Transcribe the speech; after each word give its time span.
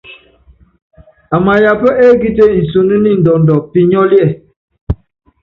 Amayapá 1.35 1.89
ekíte 2.07 2.45
nsunú 2.61 2.95
ni 3.03 3.11
ndɔɔndɔ 3.19 3.55
pinyɔ́líɛ. 3.71 4.27